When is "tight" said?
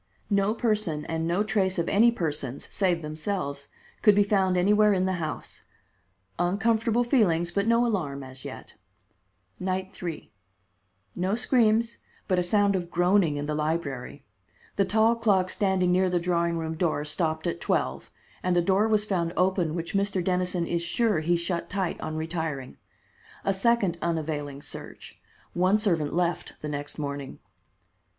21.69-22.01